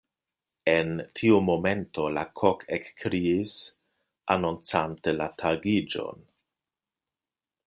En 0.71 0.87
tiu 1.19 1.35
momento 1.49 2.07
la 2.15 2.23
kok 2.41 2.65
ekkriis, 2.79 3.59
anoncante 4.37 5.17
la 5.23 5.33
tagiĝon. 5.45 6.29